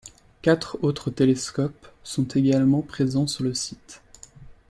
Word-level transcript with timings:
Quatre 0.41 0.79
autres 0.81 1.11
télescopes 1.11 1.87
sont 2.03 2.27
également 2.29 2.81
présents 2.81 3.27
sur 3.27 3.43
le 3.43 3.53
site. 3.53 4.01